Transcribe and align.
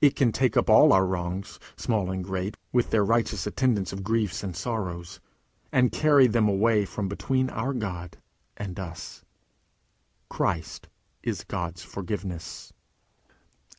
It 0.00 0.16
can 0.16 0.32
take 0.32 0.56
up 0.56 0.70
all 0.70 0.90
our 0.90 1.04
wrongs, 1.04 1.60
small 1.76 2.10
and 2.10 2.24
great, 2.24 2.56
with 2.72 2.88
their 2.88 3.04
righteous 3.04 3.46
attendance 3.46 3.92
of 3.92 4.02
griefs 4.02 4.42
and 4.42 4.56
sorrows, 4.56 5.20
and 5.70 5.92
carry 5.92 6.26
them 6.26 6.48
away 6.48 6.86
from 6.86 7.08
between 7.10 7.50
our 7.50 7.74
God 7.74 8.16
and 8.56 8.80
us. 8.80 9.22
Christ 10.30 10.88
is 11.22 11.44
God's 11.44 11.82
Forgiveness. 11.82 12.72